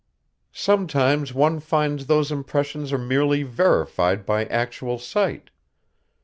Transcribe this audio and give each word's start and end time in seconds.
"Sometimes 0.55 1.31
one 1.31 1.59
finds 1.59 2.07
those 2.07 2.31
impressions 2.31 2.91
are 2.91 2.97
merely 2.97 3.43
verified 3.43 4.25
by 4.25 4.45
actual 4.45 4.97
sight. 4.97 5.51